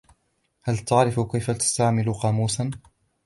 [0.61, 2.71] هل تعرف كيف تستخدم قاموسًا؟